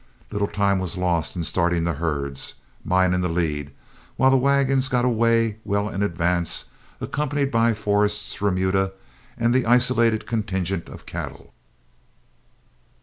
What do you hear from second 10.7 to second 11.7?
of cattle.